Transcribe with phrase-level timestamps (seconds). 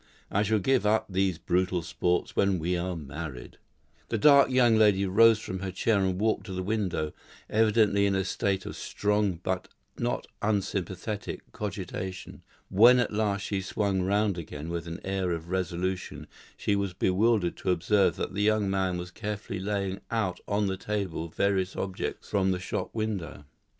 [0.31, 3.59] I shall give up these brutal sports when we are married."
[4.09, 7.13] The dark young lady rose from her chair and walked to the window,
[7.51, 9.67] evidently in a state of strong but
[9.99, 12.41] not unsympathetic cogitation.
[12.69, 16.25] When at last she swung round again with an air of resolution
[16.57, 20.77] she was bewildered to observe that the young man was carefully laying out on the
[20.77, 23.45] table various objects from the shop window.